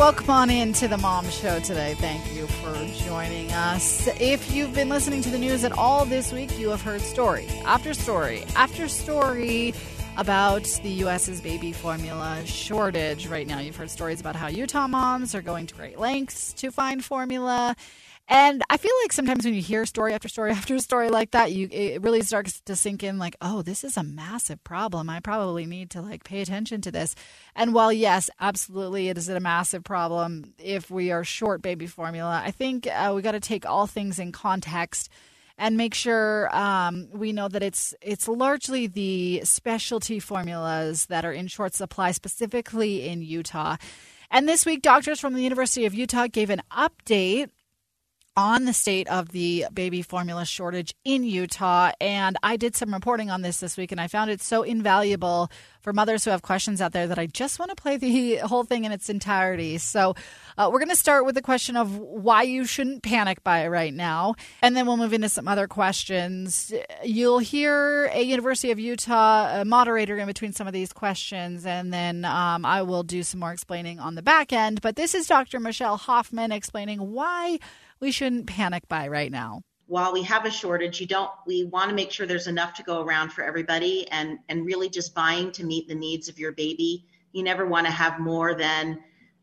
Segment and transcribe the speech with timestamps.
[0.00, 1.92] Welcome on into the Mom Show today.
[1.92, 2.72] Thank you for
[3.04, 4.08] joining us.
[4.18, 7.46] If you've been listening to the news at all this week, you have heard story
[7.66, 9.74] after story after story
[10.16, 13.26] about the U.S.'s baby formula shortage.
[13.26, 16.70] Right now, you've heard stories about how Utah moms are going to great lengths to
[16.70, 17.76] find formula.
[18.32, 21.50] And I feel like sometimes when you hear story after story after story like that,
[21.50, 25.10] you it really starts to sink in like, oh, this is a massive problem.
[25.10, 27.16] I probably need to like pay attention to this.
[27.56, 32.40] And while yes, absolutely, it is a massive problem if we are short baby formula.
[32.44, 35.10] I think uh, we got to take all things in context
[35.58, 41.32] and make sure um, we know that it's it's largely the specialty formulas that are
[41.32, 43.76] in short supply, specifically in Utah.
[44.30, 47.50] And this week, doctors from the University of Utah gave an update
[48.36, 51.92] on the state of the baby formula shortage in Utah.
[52.00, 55.50] And I did some reporting on this this week, and I found it so invaluable
[55.80, 58.64] for mothers who have questions out there that I just want to play the whole
[58.64, 59.78] thing in its entirety.
[59.78, 60.14] So
[60.56, 63.92] uh, we're going to start with the question of why you shouldn't panic buy right
[63.92, 66.72] now, and then we'll move into some other questions.
[67.02, 72.24] You'll hear a University of Utah moderator in between some of these questions, and then
[72.24, 74.80] um, I will do some more explaining on the back end.
[74.80, 75.60] But this is Dr.
[75.60, 77.58] Michelle Hoffman explaining why
[78.00, 79.62] we shouldn't panic buy right now?
[79.86, 82.82] While we have a shortage, you don't we want to make sure there's enough to
[82.82, 86.52] go around for everybody and and really just buying to meet the needs of your
[86.52, 87.06] baby.
[87.32, 89.00] You never want to have more than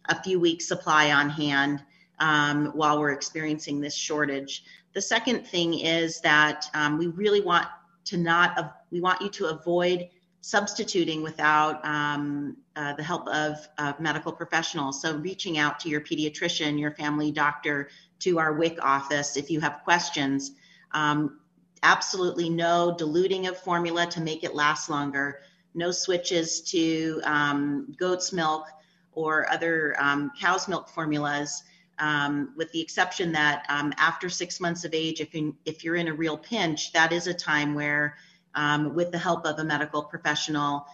[0.10, 1.84] a few weeks supply on hand
[2.20, 4.64] um, while we're experiencing this shortage.
[4.94, 7.68] The second thing is that um, we really want
[8.06, 10.10] to not, we want you to avoid
[10.48, 15.02] substituting without um, uh, the help of uh, medical professionals.
[15.02, 19.60] So reaching out to your pediatrician, your family doctor, to our WIC office if you
[19.60, 20.52] have questions.
[20.94, 21.42] Um,
[21.84, 25.42] absolutely no diluting of formula to make it last longer,
[25.74, 28.68] no switches to um, goat's milk
[29.12, 31.62] or other um, cow's milk formulas,
[32.00, 35.98] um, with the exception that um, after six months of age, if, in, if you're
[35.98, 38.16] in a real pinch, that is a time where,
[38.58, 40.86] um, with the help of a medical professional,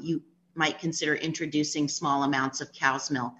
[0.00, 0.22] you
[0.54, 3.34] might consider introducing small amounts of cow's milk.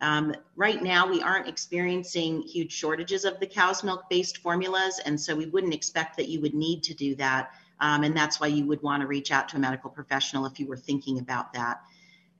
[0.00, 5.20] Um, right now, we aren't experiencing huge shortages of the cow's milk based formulas, and
[5.20, 7.50] so we wouldn't expect that you would need to do that.
[7.80, 10.60] Um, and that's why you would want to reach out to a medical professional if
[10.60, 11.80] you were thinking about that.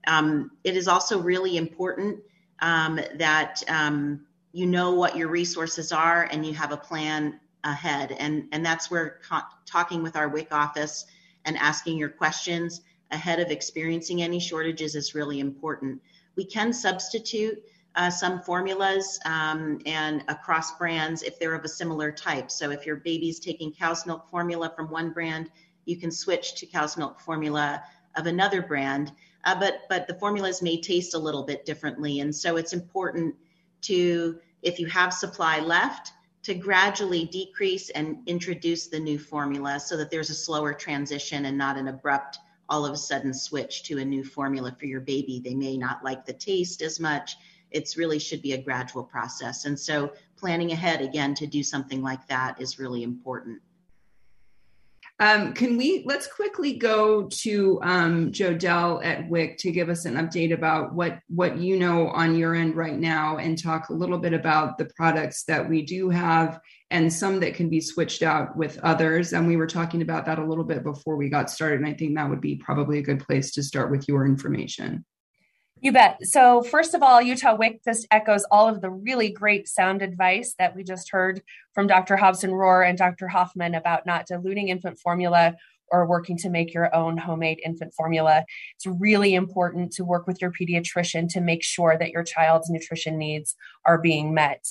[0.07, 2.19] Um, it is also really important
[2.61, 8.15] um, that um, you know what your resources are and you have a plan ahead.
[8.19, 11.05] And, and that's where co- talking with our WIC office
[11.45, 12.81] and asking your questions
[13.11, 16.01] ahead of experiencing any shortages is really important.
[16.35, 17.63] We can substitute
[17.95, 22.51] uh, some formulas um, and across brands if they're of a similar type.
[22.51, 25.49] So if your baby's taking cow's milk formula from one brand,
[25.85, 27.83] you can switch to cow's milk formula
[28.15, 29.11] of another brand.
[29.43, 33.33] Uh, but but the formulas may taste a little bit differently, and so it's important
[33.81, 36.11] to if you have supply left
[36.43, 41.57] to gradually decrease and introduce the new formula so that there's a slower transition and
[41.57, 42.39] not an abrupt
[42.69, 45.41] all of a sudden switch to a new formula for your baby.
[45.43, 47.37] They may not like the taste as much.
[47.71, 49.65] It's really should be a gradual process.
[49.65, 53.61] And so planning ahead again to do something like that is really important.
[55.21, 60.15] Um, can we let's quickly go to um, Jodell at WIC to give us an
[60.15, 64.17] update about what what you know on your end right now, and talk a little
[64.17, 68.55] bit about the products that we do have and some that can be switched out
[68.55, 69.33] with others.
[69.33, 71.93] And we were talking about that a little bit before we got started, and I
[71.93, 75.05] think that would be probably a good place to start with your information.
[75.81, 76.17] You bet.
[76.23, 80.53] So, first of all, Utah WIC just echoes all of the really great sound advice
[80.59, 81.41] that we just heard
[81.73, 82.17] from Dr.
[82.17, 83.29] Hobson Rohr and Dr.
[83.29, 85.55] Hoffman about not diluting infant formula
[85.89, 88.43] or working to make your own homemade infant formula.
[88.75, 93.17] It's really important to work with your pediatrician to make sure that your child's nutrition
[93.17, 93.55] needs
[93.85, 94.65] are being met.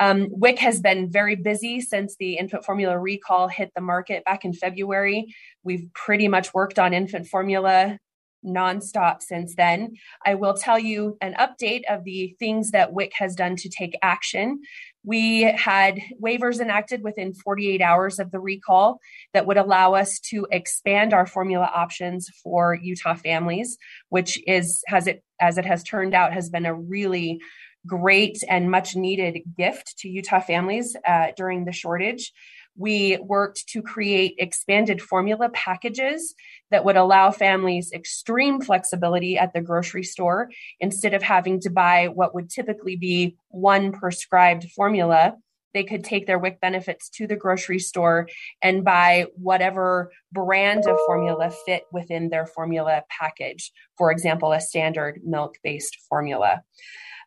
[0.00, 4.44] Um, WIC has been very busy since the infant formula recall hit the market back
[4.44, 5.32] in February.
[5.62, 7.98] We've pretty much worked on infant formula
[8.44, 9.94] nonstop since then.
[10.24, 13.98] I will tell you an update of the things that WIC has done to take
[14.02, 14.60] action.
[15.04, 19.00] We had waivers enacted within 48 hours of the recall
[19.32, 23.78] that would allow us to expand our formula options for Utah families,
[24.10, 27.40] which is has it as it has turned out has been a really
[27.86, 32.32] great and much needed gift to Utah families uh, during the shortage.
[32.76, 36.34] We worked to create expanded formula packages
[36.70, 42.08] that would allow families extreme flexibility at the grocery store instead of having to buy
[42.08, 45.36] what would typically be one prescribed formula.
[45.74, 48.28] They could take their WIC benefits to the grocery store
[48.60, 53.72] and buy whatever brand of formula fit within their formula package.
[53.98, 56.62] For example, a standard milk based formula.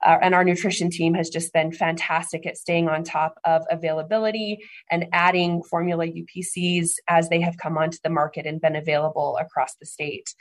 [0.04, 4.60] Uh, and our nutrition team has just been fantastic at staying on top of availability
[4.92, 9.76] and adding formula UPCs as they have come onto the market and been available across
[9.76, 10.36] the state.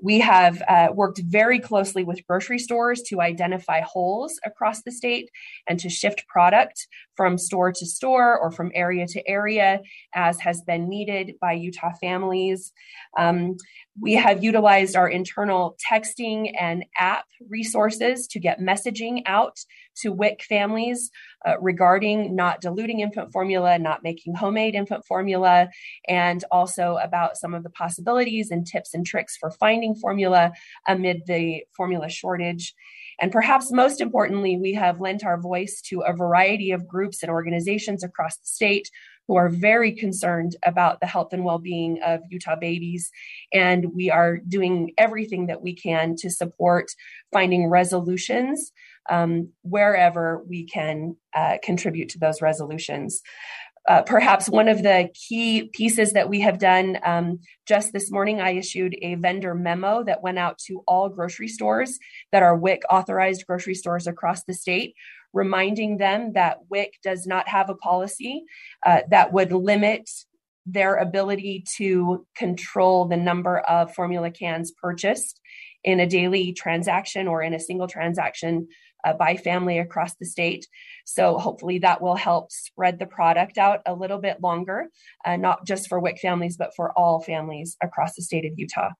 [0.00, 5.30] We have uh, worked very closely with grocery stores to identify holes across the state
[5.66, 9.80] and to shift product from store to store or from area to area
[10.14, 12.72] as has been needed by Utah families.
[13.18, 13.56] Um,
[14.00, 19.58] we have utilized our internal texting and app resources to get messaging out
[20.02, 21.10] to WIC families
[21.46, 25.68] uh, regarding not diluting infant formula, not making homemade infant formula,
[26.06, 30.52] and also about some of the possibilities and tips and tricks for finding formula
[30.86, 32.74] amid the formula shortage.
[33.20, 37.30] And perhaps most importantly, we have lent our voice to a variety of groups and
[37.30, 38.88] organizations across the state
[39.28, 43.10] who are very concerned about the health and well being of Utah babies.
[43.52, 46.86] And we are doing everything that we can to support
[47.32, 48.72] finding resolutions
[49.10, 53.22] um, wherever we can uh, contribute to those resolutions.
[53.88, 58.38] Uh, perhaps one of the key pieces that we have done um, just this morning,
[58.38, 61.98] I issued a vendor memo that went out to all grocery stores
[62.30, 64.94] that are WIC authorized grocery stores across the state,
[65.32, 68.44] reminding them that WIC does not have a policy
[68.84, 70.08] uh, that would limit
[70.66, 75.40] their ability to control the number of formula cans purchased
[75.82, 78.68] in a daily transaction or in a single transaction
[79.04, 80.66] uh, by family across the state.
[81.04, 84.88] So hopefully that will help spread the product out a little bit longer,
[85.24, 88.90] uh, not just for WIC families, but for all families across the state of Utah.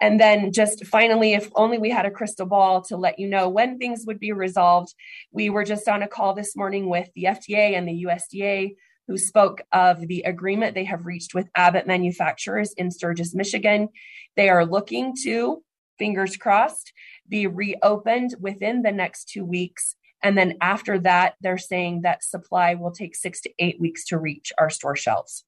[0.00, 3.48] And then just finally, if only we had a crystal ball to let you know
[3.48, 4.94] when things would be resolved.
[5.30, 8.74] We were just on a call this morning with the FDA and the USDA
[9.06, 13.88] who spoke of the agreement they have reached with Abbott Manufacturers in Sturgis, Michigan.
[14.36, 15.62] They are looking to,
[15.98, 16.92] fingers crossed,
[17.28, 19.94] be reopened within the next two weeks.
[20.22, 24.18] And then after that, they're saying that supply will take six to eight weeks to
[24.18, 25.44] reach our store shelves.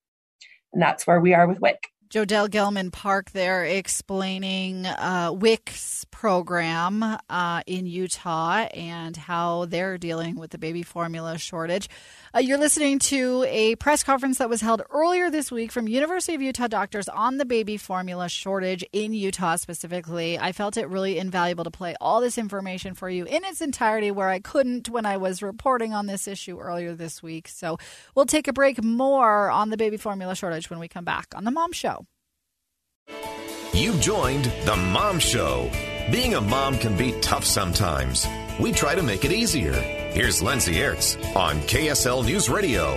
[0.73, 1.83] And that's where we are with WIC.
[2.09, 10.37] Jodelle Gelman Park there explaining uh, WIC's program uh, in Utah and how they're dealing
[10.37, 11.89] with the baby formula shortage.
[12.35, 16.35] Uh, you're listening to a press conference that was held earlier this week from University
[16.35, 20.39] of Utah doctors on the baby formula shortage in Utah specifically.
[20.39, 24.11] I felt it really invaluable to play all this information for you in its entirety
[24.11, 27.49] where I couldn't when I was reporting on this issue earlier this week.
[27.49, 27.79] So
[28.15, 31.45] we'll take a break more on the baby formula shortage when we come back on
[31.45, 32.06] the Mom Show.
[33.77, 35.71] You joined the Mom Show.
[36.11, 38.27] Being a mom can be tough sometimes.
[38.59, 39.75] We try to make it easier.
[39.75, 42.97] Here's Lindsay Aerts on KSL News Radio.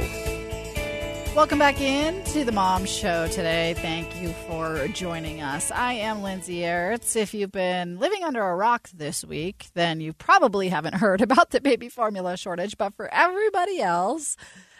[1.36, 3.74] Welcome back in to the Mom Show today.
[3.80, 5.70] Thank you for joining us.
[5.70, 7.18] I am Lindsay Aerts.
[7.18, 11.50] If you've been living under a rock this week, then you probably haven't heard about
[11.50, 12.78] the baby formula shortage.
[12.78, 14.38] But for everybody else,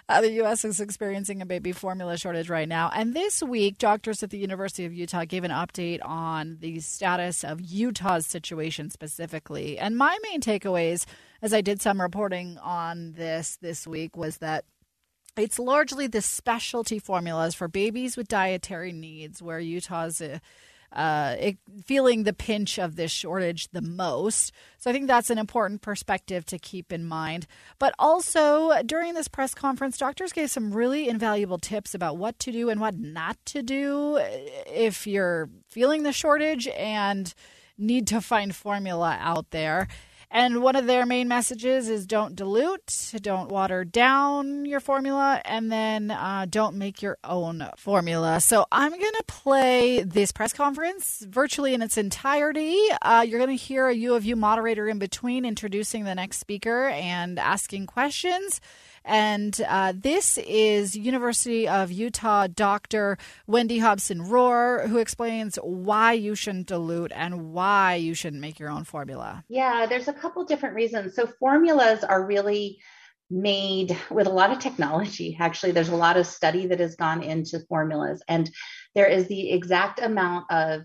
[0.10, 0.66] uh, the U.S.
[0.66, 2.90] is experiencing a baby formula shortage right now.
[2.94, 7.44] And this week, doctors at the University of Utah gave an update on the status
[7.44, 9.78] of Utah's situation specifically.
[9.78, 11.06] And my main takeaways,
[11.44, 14.66] as I did some reporting on this this week, was that
[15.38, 20.20] it's largely the specialty formulas for babies with dietary needs where Utah's.
[20.22, 20.40] Uh,
[20.92, 24.52] uh, it, feeling the pinch of this shortage the most.
[24.78, 27.48] So I think that's an important perspective to keep in mind.
[27.78, 32.52] But also, during this press conference, doctors gave some really invaluable tips about what to
[32.52, 34.20] do and what not to do
[34.68, 37.34] if you're feeling the shortage and
[37.78, 39.88] need to find formula out there.
[40.32, 45.72] And one of their main messages is don't dilute, don't water down your formula, and
[45.72, 48.40] then uh, don't make your own formula.
[48.40, 52.78] So I'm going to play this press conference virtually in its entirety.
[53.02, 56.38] Uh, you're going to hear a U of U moderator in between introducing the next
[56.40, 58.62] speaker and asking questions.
[59.10, 63.18] And uh, this is University of Utah Dr.
[63.48, 68.70] Wendy Hobson Rohr, who explains why you shouldn't dilute and why you shouldn't make your
[68.70, 69.44] own formula.
[69.50, 71.16] Yeah, there's a couple different reasons.
[71.16, 72.78] So, formulas are really
[73.32, 75.36] made with a lot of technology.
[75.40, 78.48] Actually, there's a lot of study that has gone into formulas, and
[78.94, 80.84] there is the exact amount of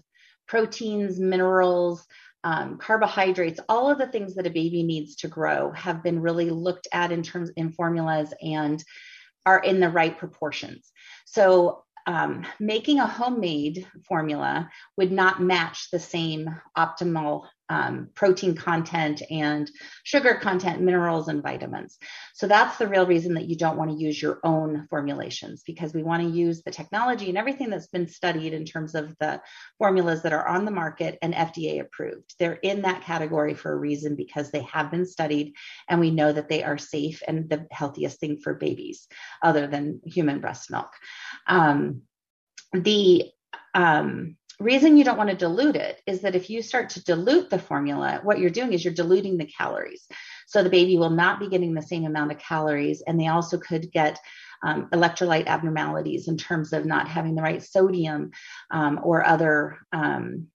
[0.49, 2.07] proteins, minerals,
[2.45, 6.51] um, carbohydrates, all of the things that a baby needs to grow have been really
[6.51, 8.85] looked at in terms in formulas and
[9.47, 10.93] are in the right proportions.
[11.25, 19.23] So um, making a homemade formula would not match the same optimal um, protein content
[19.31, 19.71] and
[20.03, 21.99] sugar content, minerals, and vitamins.
[22.35, 25.95] So that's the real reason that you don't want to use your own formulations because
[25.95, 29.41] we want to use the technology and everything that's been studied in terms of the
[29.79, 32.35] formulas that are on the market and FDA approved.
[32.39, 35.55] They're in that category for a reason because they have been studied
[35.89, 39.09] and we know that they are safe and the healthiest thing for babies
[39.43, 40.91] other than human breast milk.
[41.47, 42.03] Um,
[42.73, 43.31] the
[43.75, 47.51] um, reason you don't want to dilute it is that if you start to dilute
[47.51, 50.07] the formula, what you're doing is you're diluting the calories.
[50.47, 53.59] So the baby will not be getting the same amount of calories, and they also
[53.59, 54.19] could get
[54.65, 58.31] um, electrolyte abnormalities in terms of not having the right sodium
[58.71, 60.49] um, or other um,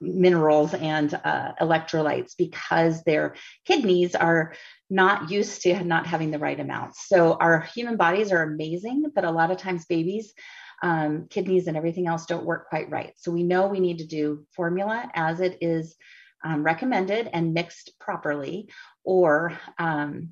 [0.00, 3.34] minerals and uh, electrolytes because their
[3.64, 4.54] kidneys are
[4.90, 7.08] not used to not having the right amounts.
[7.08, 10.34] So our human bodies are amazing, but a lot of times babies
[10.82, 13.12] um, kidneys and everything else don't work quite right.
[13.16, 15.96] So we know we need to do formula as it is
[16.44, 18.68] um, recommended and mixed properly,
[19.02, 20.30] or um,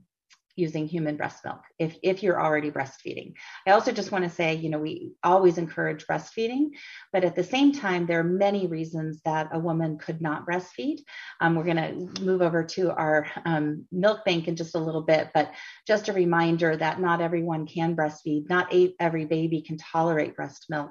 [0.56, 3.34] using human breast milk if, if you're already breastfeeding.
[3.66, 6.70] I also just want to say, you know, we always encourage breastfeeding,
[7.12, 10.98] but at the same time, there are many reasons that a woman could not breastfeed.
[11.40, 15.02] Um, we're going to move over to our um, milk bank in just a little
[15.02, 15.52] bit, but
[15.86, 18.48] just a reminder that not everyone can breastfeed.
[18.48, 20.90] Not every baby can tolerate breast milk.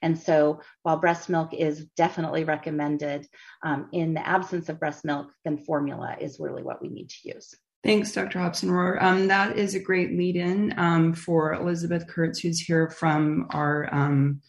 [0.00, 3.26] And so while breast milk is definitely recommended,
[3.62, 7.28] um, in the absence of breast milk, then formula is really what we need to
[7.34, 7.54] use.
[7.84, 8.38] Thanks, Dr.
[8.38, 9.02] Hobson Rohr.
[9.02, 13.92] Um, that is a great lead in um, for Elizabeth Kurtz, who's here from our
[13.92, 14.40] um,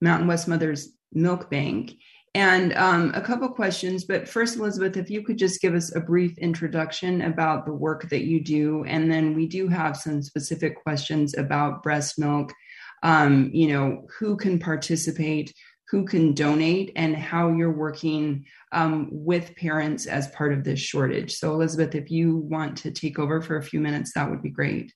[0.00, 1.94] Mountain West Mothers Milk Bank.
[2.36, 6.00] And um, a couple questions, but first, Elizabeth, if you could just give us a
[6.00, 10.80] brief introduction about the work that you do, and then we do have some specific
[10.82, 12.52] questions about breast milk.
[13.02, 15.52] Um, you know, who can participate?
[15.90, 21.34] Who can donate and how you're working um, with parents as part of this shortage.
[21.34, 24.50] So, Elizabeth, if you want to take over for a few minutes, that would be
[24.50, 24.92] great.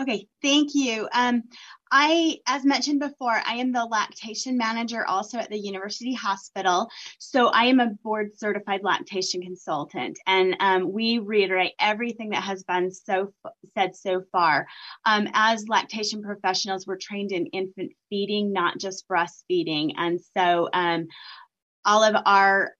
[0.00, 1.08] Okay, thank you.
[1.14, 1.44] Um,
[1.90, 6.88] I, as mentioned before, I am the lactation manager also at the University Hospital.
[7.18, 12.64] So I am a board certified lactation consultant, and um, we reiterate everything that has
[12.64, 13.32] been so
[13.74, 14.66] said so far.
[15.04, 21.06] Um, as lactation professionals, we're trained in infant feeding, not just breastfeeding, and so um,
[21.84, 22.74] all of our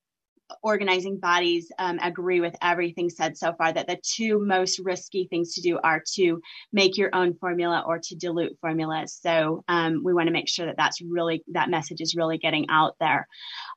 [0.63, 5.55] organizing bodies um, agree with everything said so far that the two most risky things
[5.55, 6.41] to do are to
[6.73, 10.67] make your own formula or to dilute formulas so um, we want to make sure
[10.67, 13.27] that that's really that message is really getting out there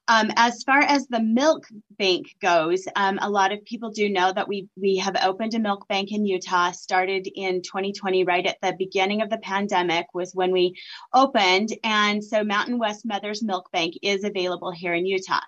[0.10, 1.68] um, as far as the milk
[2.00, 5.60] bank goes, um, a lot of people do know that we we have opened a
[5.60, 6.72] milk bank in Utah.
[6.72, 10.74] Started in 2020, right at the beginning of the pandemic, was when we
[11.14, 15.42] opened, and so Mountain West Mothers Milk Bank is available here in Utah.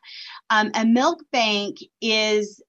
[0.51, 2.61] Um, a milk bank is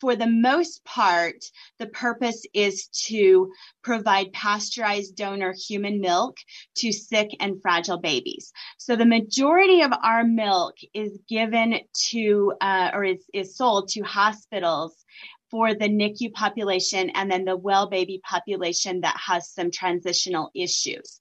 [0.00, 1.44] for the most part,
[1.80, 3.50] the purpose is to
[3.82, 6.36] provide pasteurized donor human milk
[6.76, 8.52] to sick and fragile babies.
[8.78, 11.80] So the majority of our milk is given
[12.10, 15.04] to, uh, or is, is sold to hospitals
[15.50, 21.18] for the NICU population and then the well baby population that has some transitional issues.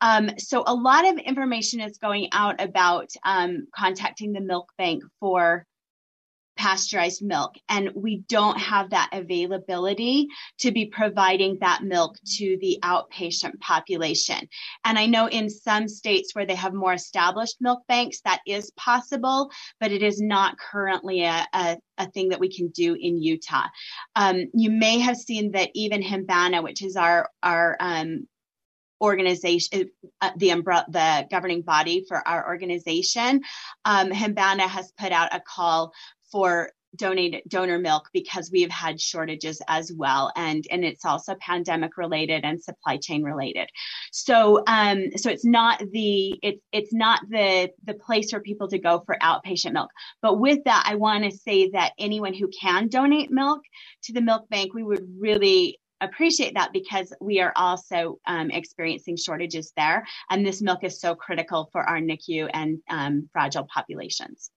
[0.00, 5.02] Um, so a lot of information is going out about um, contacting the milk bank
[5.20, 5.66] for
[6.64, 10.26] pasteurized milk and we don't have that availability
[10.58, 14.48] to be providing that milk to the outpatient population.
[14.82, 18.72] And i know in some states where they have more established milk banks that is
[18.76, 23.20] possible but it is not currently a, a, a thing that we can do in
[23.20, 23.66] utah.
[24.16, 28.26] Um, you may have seen that even HMBANA which is our our um,
[29.02, 29.90] organization,
[30.22, 33.42] uh, the umbrella, the governing body for our organization,
[33.84, 35.92] um, HMBANA has put out a call
[36.34, 40.32] for donate donor milk because we have had shortages as well.
[40.34, 43.68] And and it's also pandemic related and supply chain related.
[44.10, 48.78] So um so it's not the it's it's not the the place for people to
[48.78, 49.90] go for outpatient milk.
[50.22, 53.60] But with that i want to say that anyone who can donate milk
[54.04, 59.16] to the milk bank we would really appreciate that because we are also um, experiencing
[59.16, 60.04] shortages there.
[60.28, 64.50] And this milk is so critical for our nicu and um, fragile populations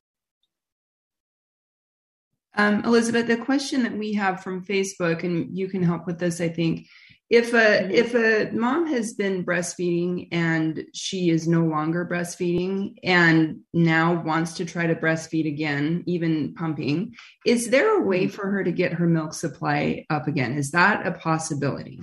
[2.58, 6.42] um, Elizabeth, the question that we have from Facebook, and you can help with this,
[6.42, 6.88] I think,
[7.30, 7.92] if a mm-hmm.
[7.92, 14.54] if a mom has been breastfeeding and she is no longer breastfeeding and now wants
[14.54, 17.14] to try to breastfeed again even pumping
[17.46, 18.36] is there a way mm-hmm.
[18.36, 22.00] for her to get her milk supply up again is that a possibility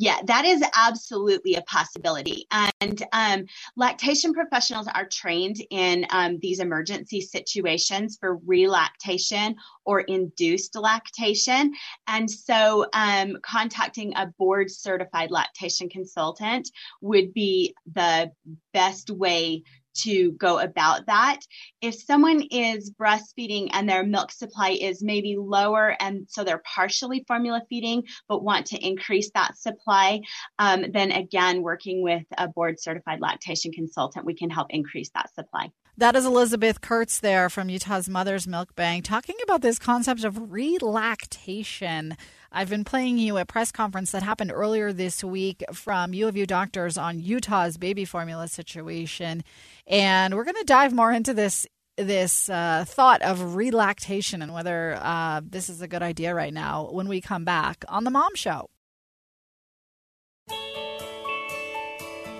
[0.00, 2.46] yeah, that is absolutely a possibility.
[2.50, 3.44] And um,
[3.76, 11.74] lactation professionals are trained in um, these emergency situations for relactation or induced lactation.
[12.06, 16.70] And so, um, contacting a board certified lactation consultant
[17.02, 18.32] would be the
[18.72, 21.40] best way to go about that.
[21.80, 27.24] If someone is breastfeeding and their milk supply is maybe lower and so they're partially
[27.26, 30.20] formula feeding but want to increase that supply,
[30.58, 35.32] um, then again, working with a board certified lactation consultant, we can help increase that
[35.34, 35.70] supply.
[35.96, 40.50] That is Elizabeth Kurtz there from Utah's Mother's Milk Bank talking about this concept of
[40.50, 42.16] relactation.
[42.52, 46.36] I've been playing you a press conference that happened earlier this week from U of
[46.36, 49.44] U doctors on Utah's baby formula situation.
[49.86, 51.66] And we're going to dive more into this
[51.96, 56.88] this uh, thought of relactation and whether uh, this is a good idea right now
[56.90, 58.70] when we come back on the Mom Show.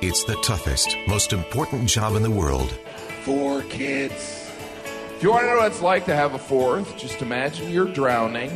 [0.01, 2.71] It's the toughest, most important job in the world.
[3.23, 4.51] Four kids.
[5.17, 7.93] If you want to know what it's like to have a fourth, just imagine you're
[7.93, 8.51] drowning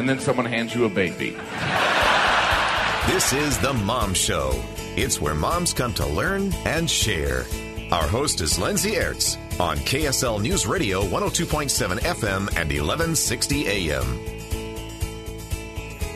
[0.00, 1.36] and then someone hands you a baby.
[3.06, 4.58] This is The Mom Show.
[4.96, 7.44] It's where moms come to learn and share.
[7.92, 14.18] Our host is Lindsay Aerts on KSL News Radio 102.7 FM and 1160 AM.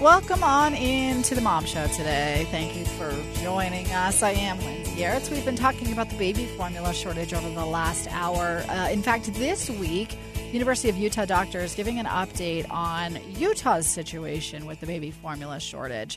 [0.00, 2.46] Welcome on into the Mom Show today.
[2.50, 4.22] Thank you for joining us.
[4.22, 5.30] I am Lindsay Aerts.
[5.30, 8.64] We've been talking about the baby formula shortage over the last hour.
[8.66, 10.16] Uh, in fact, this week,
[10.54, 16.16] University of Utah doctors giving an update on Utah's situation with the baby formula shortage.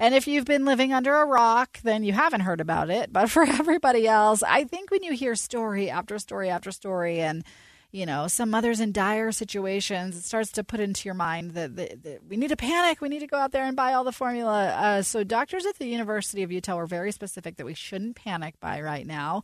[0.00, 3.12] And if you've been living under a rock, then you haven't heard about it.
[3.12, 7.44] But for everybody else, I think when you hear story after story after story and
[7.90, 11.74] you know, some mothers in dire situations, it starts to put into your mind that,
[11.76, 13.00] that, that, we need to panic.
[13.00, 14.66] We need to go out there and buy all the formula.
[14.66, 18.60] Uh, so, doctors at the University of Utah were very specific that we shouldn't panic
[18.60, 19.42] buy right now.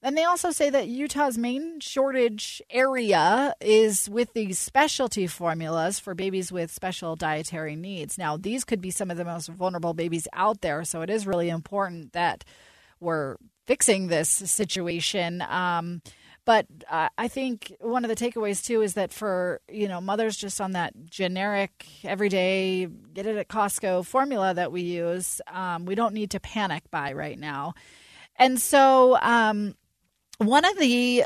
[0.00, 6.14] And they also say that Utah's main shortage area is with these specialty formulas for
[6.14, 8.16] babies with special dietary needs.
[8.16, 11.26] Now, these could be some of the most vulnerable babies out there, so it is
[11.26, 12.44] really important that
[13.00, 15.42] we're fixing this situation.
[15.42, 16.00] Um,
[16.44, 20.34] but uh, I think one of the takeaways too is that for you know mothers
[20.34, 25.94] just on that generic everyday get it at Costco formula that we use, um, we
[25.94, 27.74] don't need to panic buy right now.
[28.36, 29.74] And so um,
[30.38, 31.24] one of the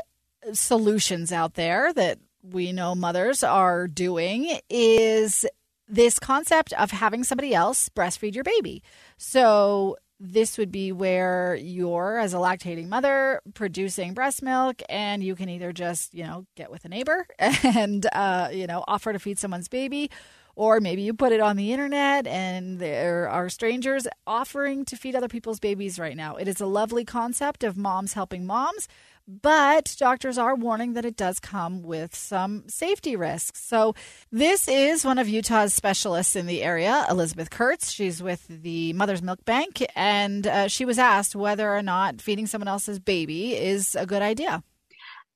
[0.51, 5.45] solutions out there that we know mothers are doing is
[5.87, 8.83] this concept of having somebody else breastfeed your baby.
[9.17, 15.35] So this would be where you're as a lactating mother producing breast milk and you
[15.35, 19.19] can either just you know get with a neighbor and uh, you know offer to
[19.19, 20.09] feed someone's baby
[20.55, 25.15] or maybe you put it on the internet and there are strangers offering to feed
[25.15, 26.35] other people's babies right now.
[26.35, 28.87] It is a lovely concept of moms helping moms,
[29.27, 33.63] but doctors are warning that it does come with some safety risks.
[33.63, 33.95] So,
[34.31, 37.89] this is one of Utah's specialists in the area, Elizabeth Kurtz.
[37.89, 42.47] She's with the Mother's Milk Bank, and uh, she was asked whether or not feeding
[42.47, 44.61] someone else's baby is a good idea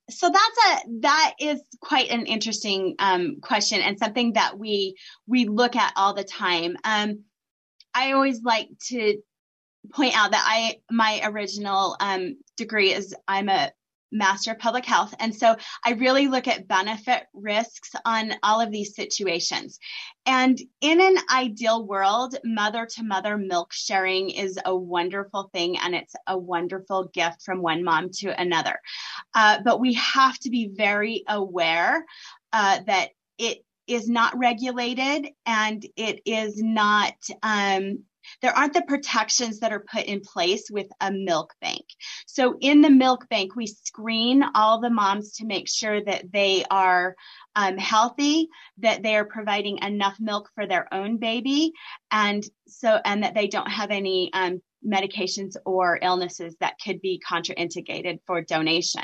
[0.10, 4.96] so that's a that is quite an interesting um, question and something that we
[5.28, 6.78] we look at all the time.
[6.84, 7.24] Um,
[7.94, 9.18] I always like to
[9.92, 13.72] point out that I my original um, degree is I'm a
[14.12, 15.14] master of public health.
[15.20, 19.80] And so I really look at benefit risks on all of these situations.
[20.26, 25.96] And in an ideal world, mother to mother milk sharing is a wonderful thing and
[25.96, 28.80] it's a wonderful gift from one mom to another.
[29.34, 32.06] Uh, but we have to be very aware
[32.54, 38.00] uh, that it is not regulated and it is not um,
[38.42, 41.84] there aren't the protections that are put in place with a milk bank.
[42.26, 46.66] So in the milk bank, we screen all the moms to make sure that they
[46.70, 47.16] are
[47.56, 51.72] um, healthy, that they are providing enough milk for their own baby,
[52.12, 57.22] and so and that they don't have any um, medications or illnesses that could be
[57.28, 59.04] contraindicated for donation.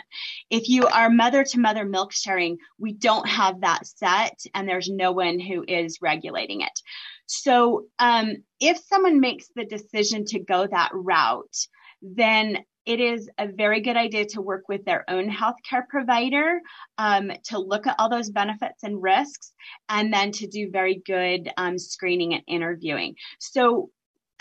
[0.49, 4.89] If you are mother to mother milk sharing, we don't have that set and there's
[4.89, 6.79] no one who is regulating it.
[7.25, 11.67] So um, if someone makes the decision to go that route,
[12.01, 16.59] then it is a very good idea to work with their own healthcare provider
[16.97, 19.53] um, to look at all those benefits and risks,
[19.87, 23.15] and then to do very good um, screening and interviewing.
[23.39, 23.89] So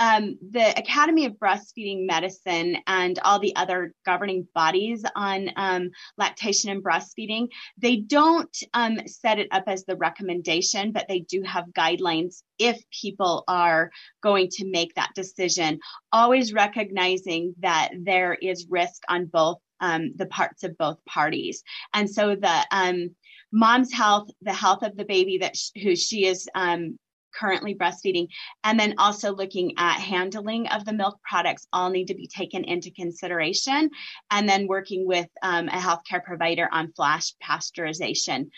[0.03, 6.71] um, the Academy of Breastfeeding Medicine and all the other governing bodies on um, lactation
[6.71, 7.47] and breastfeeding,
[7.79, 12.83] they don't um, set it up as the recommendation, but they do have guidelines if
[12.91, 13.93] people are
[14.25, 15.79] going to make that decision,
[16.11, 21.63] always recognizing that there is risk on both um, the parts of both parties.
[21.95, 23.15] And so the um,
[23.53, 26.99] mom's health, the health of the baby that sh- who she is um,
[27.39, 28.29] currently breastfeeding,
[28.65, 32.65] and then also looking at handling of the milk products all need to be taken
[32.65, 33.91] into consideration.
[34.31, 38.51] And then working with um, a healthcare provider on flash pasteurization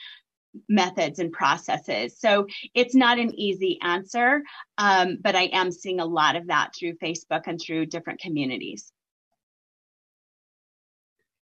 [0.69, 2.17] methods and processes.
[2.19, 4.43] So it's not an easy answer,
[4.79, 8.93] um, but I am seeing a lot of that through Facebook and through different communities.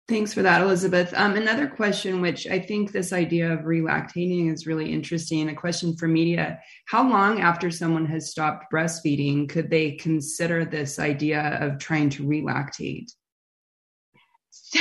[0.08, 1.12] Thanks for that, Elizabeth.
[1.16, 5.96] Um, another question, which I think this idea of relactating is really interesting, a question
[5.96, 6.60] for media.
[6.86, 12.22] How long after someone has stopped breastfeeding could they consider this idea of trying to
[12.22, 13.10] relactate?
[14.50, 14.78] So,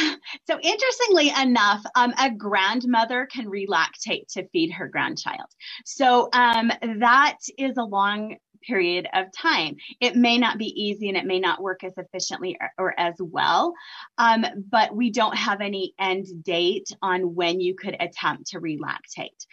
[0.48, 5.50] so interestingly enough, um, a grandmother can relactate to feed her grandchild.
[5.86, 9.76] So um, that is a long period of time.
[10.00, 13.16] It may not be easy and it may not work as efficiently or, or as
[13.20, 13.74] well,
[14.18, 19.46] um, but we don't have any end date on when you could attempt to relactate.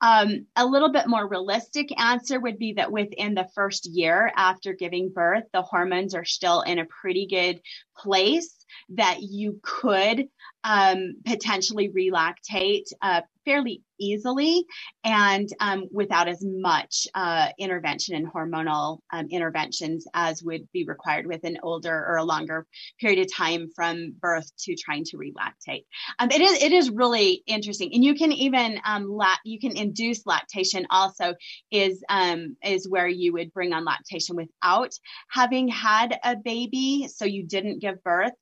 [0.00, 4.72] Um, a little bit more realistic answer would be that within the first year after
[4.72, 7.60] giving birth, the hormones are still in a pretty good
[7.96, 8.54] place
[8.90, 10.28] that you could
[10.64, 14.64] um, potentially relactate uh, fairly easily
[15.04, 21.26] and um, without as much uh, intervention and hormonal um, interventions as would be required
[21.26, 22.66] with an older or a longer
[22.98, 25.84] period of time from birth to trying to relactate.
[26.18, 29.76] Um, it is it is really interesting, and you can even um, la- you can
[29.76, 30.86] induce lactation.
[30.90, 31.34] Also,
[31.70, 34.92] is um, is where you would bring on lactation without
[35.30, 38.32] having had a baby, so you didn't give birth,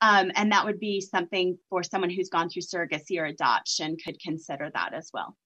[0.00, 4.18] um, and that would be something for someone who's gone through surrogacy or adoption could
[4.20, 5.36] consider that as well.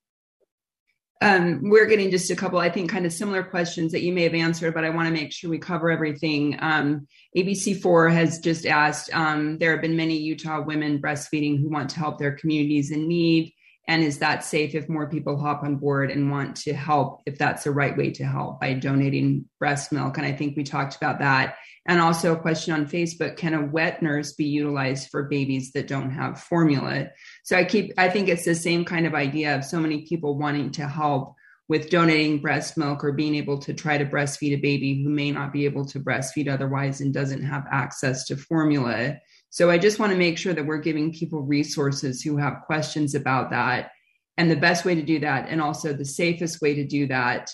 [1.23, 4.25] Um, we're getting just a couple, I think, kind of similar questions that you may
[4.25, 6.57] have answered, but I want to make sure we cover everything.
[6.59, 11.91] Um, ABC4 has just asked um, there have been many Utah women breastfeeding who want
[11.91, 13.55] to help their communities in need.
[13.89, 17.37] And is that safe if more people hop on board and want to help, if
[17.37, 20.19] that's the right way to help by donating breast milk?
[20.19, 21.57] And I think we talked about that.
[21.87, 25.89] And also a question on Facebook, can a wet nurse be utilized for babies that
[25.89, 27.09] don't have formula?
[27.43, 30.39] So I keep, I think it's the same kind of idea of so many people
[30.39, 31.35] wanting to help
[31.69, 35.33] with donating breast milk or being able to try to breastfeed a baby who may
[35.33, 39.17] not be able to breastfeed otherwise and doesn't have access to formula.
[39.53, 43.15] So I just want to make sure that we're giving people resources who have questions
[43.15, 43.91] about that
[44.39, 47.51] and the best way to do that and also the safest way to do that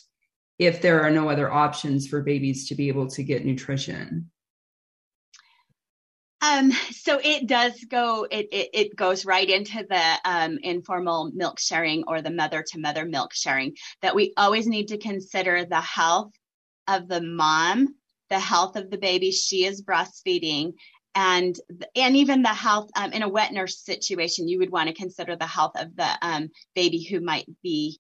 [0.60, 4.30] if there are no other options for babies to be able to get nutrition?
[6.40, 11.58] Um, so it does go, it, it, it goes right into the um, informal milk
[11.58, 15.80] sharing or the mother to mother milk sharing that we always need to consider the
[15.80, 16.30] health
[16.86, 17.88] of the mom,
[18.30, 20.74] the health of the baby she is breastfeeding,
[21.14, 21.58] and
[21.96, 25.36] and even the health um, in a wet nurse situation, you would want to consider
[25.36, 27.98] the health of the um, baby who might be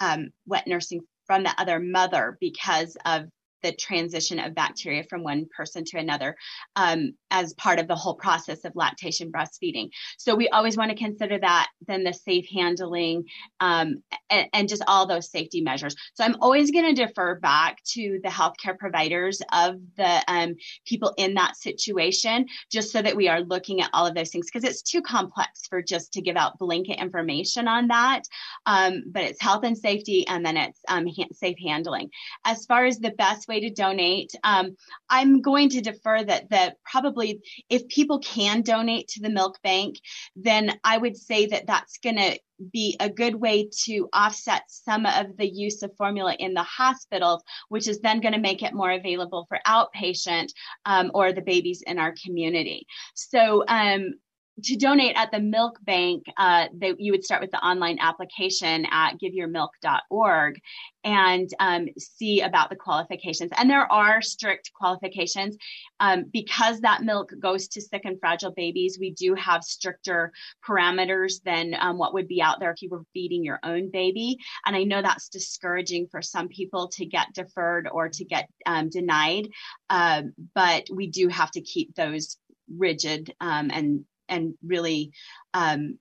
[0.00, 3.26] um, wet nursing from the other mother because of
[3.62, 6.36] the transition of bacteria from one person to another
[6.76, 9.90] um, as part of the whole process of lactation breastfeeding.
[10.18, 13.24] So we always want to consider that, then the safe handling,
[13.60, 15.94] um, and, and, just all those safety measures.
[16.14, 20.54] So I'm always going to defer back to the healthcare providers of the um,
[20.86, 24.46] people in that situation, just so that we are looking at all of those things
[24.46, 28.22] because it's too complex for just to give out blanket information on that.
[28.66, 32.10] Um, but it's health and safety, and then it's um, safe handling.
[32.44, 34.34] As far as the best way to donate.
[34.44, 34.76] Um,
[35.08, 40.00] I'm going to defer that that probably if people can donate to the milk bank,
[40.36, 42.38] then I would say that that's going to
[42.72, 47.42] be a good way to offset some of the use of formula in the hospitals,
[47.68, 50.48] which is then going to make it more available for outpatient
[50.84, 52.86] um, or the babies in our community.
[53.14, 54.14] So um,
[54.62, 58.86] to donate at the milk bank, uh, they, you would start with the online application
[58.90, 60.60] at giveyourmilk.org
[61.04, 63.50] and um, see about the qualifications.
[63.56, 65.56] And there are strict qualifications.
[66.00, 70.32] Um, because that milk goes to sick and fragile babies, we do have stricter
[70.68, 74.36] parameters than um, what would be out there if you were feeding your own baby.
[74.66, 78.90] And I know that's discouraging for some people to get deferred or to get um,
[78.90, 79.48] denied,
[79.90, 80.22] uh,
[80.54, 82.36] but we do have to keep those
[82.76, 85.12] rigid um, and and really
[85.54, 85.98] um,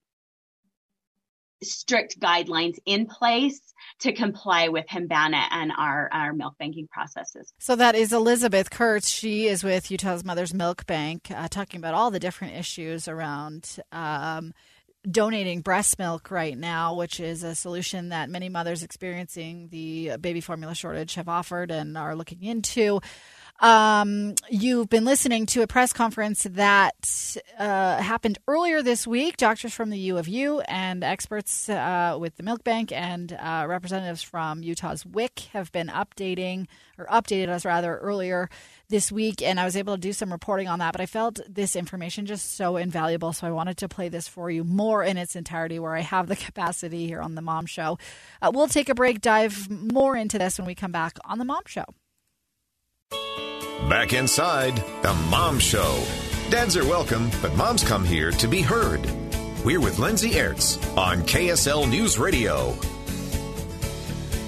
[1.64, 3.60] strict guidelines in place
[4.00, 7.54] to comply with HMBANA and our, our milk banking processes.
[7.60, 9.10] So that is Elizabeth Kurtz.
[9.10, 13.78] She is with Utah's Mother's Milk Bank, uh, talking about all the different issues around.
[13.92, 14.54] Um,
[15.10, 20.42] donating breast milk right now, which is a solution that many mothers experiencing the baby
[20.42, 23.02] formula shortage have offered and are looking into.
[23.62, 29.38] Um, you've been listening to a press conference that uh, happened earlier this week.
[29.38, 33.68] Doctors from the U of U and experts uh, with the Milk Bank and uh,
[33.70, 36.66] representatives from Utah's WIC have been updating
[36.98, 38.50] or updated us rather earlier
[38.90, 40.94] this week, and I was able to do some reporting on that.
[40.94, 44.50] But I felt this information just so invaluable, so I wanted to play this for
[44.50, 48.00] you more in its entirety, where I have the capacity here on the Mom Show.
[48.42, 51.46] Uh, we'll take a break, dive more into this when we come back on the
[51.46, 51.86] Mom Show.
[53.90, 56.02] Back inside the Mom Show.
[56.50, 59.02] Dads are welcome, but moms come here to be heard.
[59.66, 62.76] We're with Lindsay Aerts on KSL News Radio.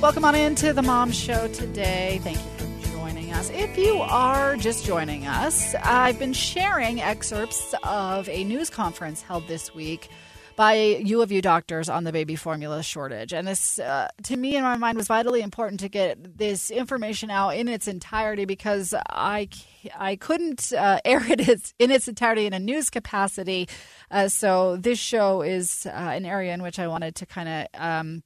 [0.02, 2.22] Welcome on into the Mom Show today.
[2.24, 3.50] Thank you for joining us.
[3.50, 9.48] If you are just joining us, I've been sharing excerpts of a news conference held
[9.48, 10.10] this week
[10.56, 13.34] by U of U doctors on the baby formula shortage.
[13.34, 17.30] And this, uh, to me, in my mind, was vitally important to get this information
[17.30, 19.50] out in its entirety because I,
[19.98, 23.68] I couldn't uh, air it in its entirety in a news capacity.
[24.12, 27.82] Uh, so this show is uh, an area in which I wanted to kind of.
[27.82, 28.24] Um,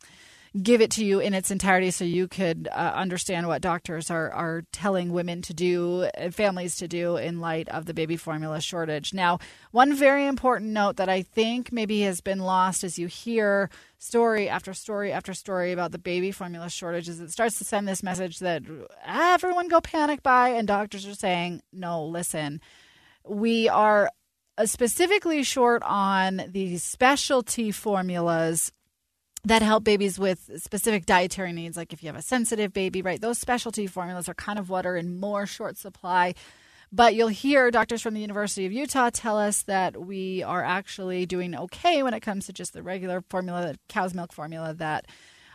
[0.62, 4.32] give it to you in its entirety so you could uh, understand what doctors are,
[4.32, 8.60] are telling women to do, uh, families to do in light of the baby formula
[8.62, 9.14] shortage.
[9.14, 9.40] Now,
[9.72, 14.48] one very important note that I think maybe has been lost as you hear story
[14.48, 18.04] after story after story about the baby formula shortage is it starts to send this
[18.04, 18.64] message that
[19.06, 22.62] everyone go panic buy, and doctors are saying, no, listen,
[23.26, 24.10] we are
[24.58, 28.72] uh, specifically short on these specialty formulas
[29.48, 33.22] that help babies with specific dietary needs, like if you have a sensitive baby, right?
[33.22, 36.36] Those specialty formulas are kind of what are in more short supply.
[36.92, 41.26] But you'll hear doctors from the University of Utah tell us that we are actually
[41.26, 45.06] doing okay when it comes to just the regular formula, the cow's milk formula that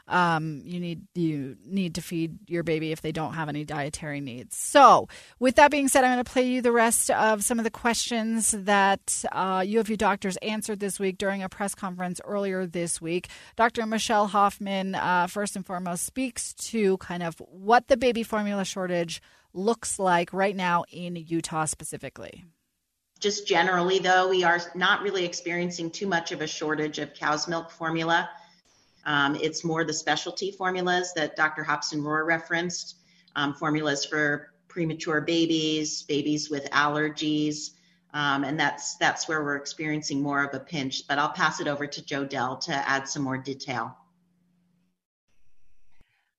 [0.08, 4.20] um, you need you need to feed your baby if they don't have any dietary
[4.20, 4.56] needs.
[4.56, 7.64] So, with that being said, I'm going to play you the rest of some of
[7.64, 12.20] the questions that uh, U of U doctors answered this week during a press conference
[12.24, 13.28] earlier this week.
[13.56, 13.86] Dr.
[13.86, 19.22] Michelle Hoffman, uh, first and foremost, speaks to kind of what the baby formula shortage
[19.54, 22.44] looks like right now in Utah specifically.
[23.20, 27.46] Just generally, though, we are not really experiencing too much of a shortage of cow's
[27.46, 28.28] milk formula.
[29.04, 31.64] Um, it's more the specialty formulas that Dr.
[31.64, 32.96] Hobson Rohr referenced,
[33.36, 37.70] um, formulas for premature babies, babies with allergies,
[38.14, 41.06] um, and that's that's where we're experiencing more of a pinch.
[41.08, 43.96] But I'll pass it over to Jodelle to add some more detail.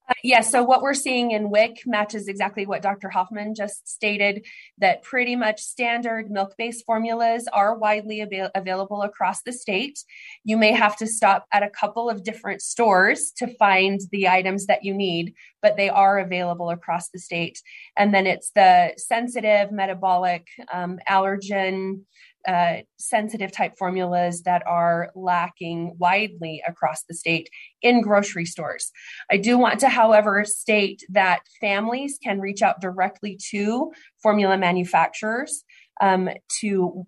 [0.10, 3.10] Uh, yes, yeah, so what we're seeing in WIC matches exactly what Dr.
[3.10, 4.46] Hoffman just stated
[4.80, 10.04] that pretty much standard milk based formulas are widely avail- available across the state.
[10.44, 14.66] You may have to stop at a couple of different stores to find the items
[14.66, 17.62] that you need, but they are available across the state.
[17.96, 22.02] And then it's the sensitive, metabolic, um, allergen,
[22.48, 27.50] uh, sensitive type formulas that are lacking widely across the state
[27.82, 28.92] in grocery stores.
[29.32, 35.64] I do want to, however, state that families can reach out directly to formula manufacturers
[36.02, 36.30] um,
[36.60, 37.06] to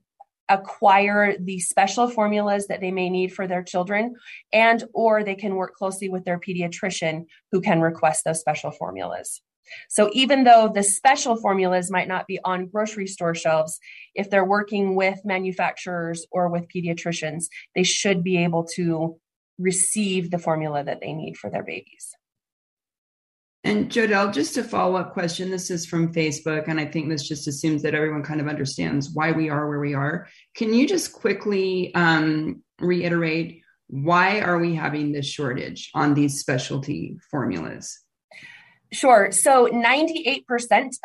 [0.49, 4.13] acquire the special formulas that they may need for their children
[4.53, 9.41] and or they can work closely with their pediatrician who can request those special formulas
[9.89, 13.80] so even though the special formulas might not be on grocery store shelves,
[14.13, 19.17] if they're working with manufacturers or with pediatricians, they should be able to
[19.58, 22.13] receive the formula that they need for their babies.
[23.63, 25.49] And Jodelle, just a follow up question.
[25.49, 29.10] This is from Facebook, and I think this just assumes that everyone kind of understands
[29.12, 30.28] why we are where we are.
[30.56, 37.17] Can you just quickly um, reiterate why are we having this shortage on these specialty
[37.32, 38.04] formulas?
[38.95, 39.29] Sure.
[39.29, 40.45] So 98%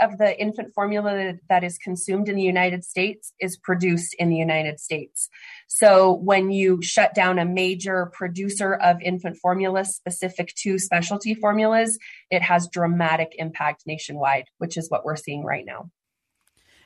[0.01, 4.37] of the infant formula that is consumed in the United States is produced in the
[4.37, 5.29] United States.
[5.67, 11.99] So when you shut down a major producer of infant formula specific to specialty formulas,
[12.31, 15.91] it has dramatic impact nationwide, which is what we're seeing right now.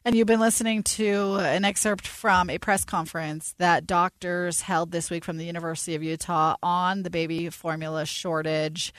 [0.07, 5.11] And you've been listening to an excerpt from a press conference that doctors held this
[5.11, 8.93] week from the University of Utah on the baby formula shortage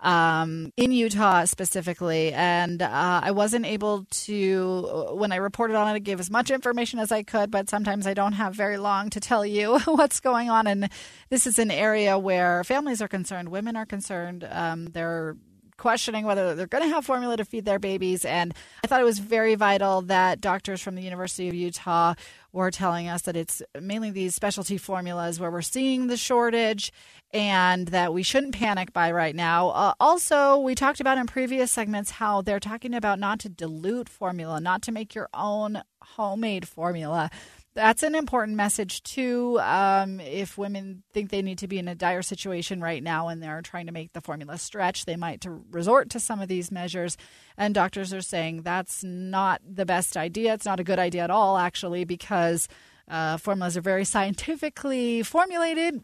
[0.00, 2.34] um, in Utah specifically.
[2.34, 6.98] And uh, I wasn't able to, when I reported on it, give as much information
[6.98, 10.50] as I could, but sometimes I don't have very long to tell you what's going
[10.50, 10.66] on.
[10.66, 10.90] And
[11.30, 14.46] this is an area where families are concerned, women are concerned.
[14.50, 15.36] Um, they're
[15.80, 18.24] questioning whether they're going to have formula to feed their babies.
[18.24, 22.14] And I thought it was very vital that doctors from the University of Utah
[22.52, 26.92] were telling us that it's mainly these specialty formulas where we're seeing the shortage
[27.32, 29.68] and that we shouldn't panic by right now.
[29.70, 34.08] Uh, also, we talked about in previous segments how they're talking about not to dilute
[34.08, 37.30] formula, not to make your own homemade formula
[37.74, 39.58] that's an important message too.
[39.60, 43.42] Um, if women think they need to be in a dire situation right now and
[43.42, 46.72] they're trying to make the formula stretch, they might to resort to some of these
[46.72, 47.16] measures.
[47.56, 50.54] And doctors are saying that's not the best idea.
[50.54, 52.66] It's not a good idea at all, actually, because
[53.08, 56.02] uh, formulas are very scientifically formulated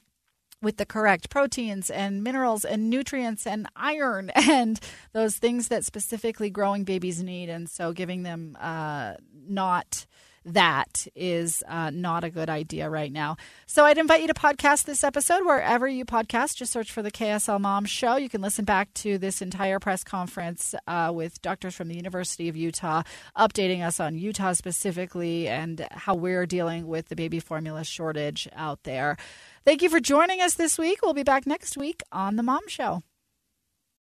[0.63, 4.81] with the correct proteins and minerals and nutrients and iron and
[5.13, 7.49] those things that specifically growing babies need.
[7.49, 9.15] And so giving them uh,
[9.49, 10.07] not
[10.47, 13.37] that is uh, not a good idea right now.
[13.67, 16.57] So I'd invite you to podcast this episode wherever you podcast.
[16.57, 18.17] Just search for the KSL Mom Show.
[18.17, 22.49] You can listen back to this entire press conference uh, with doctors from the University
[22.49, 23.03] of Utah
[23.37, 28.85] updating us on Utah specifically and how we're dealing with the baby formula shortage out
[28.85, 29.17] there.
[29.65, 31.01] Thank you for joining us this week.
[31.03, 33.03] We'll be back next week on The Mom Show.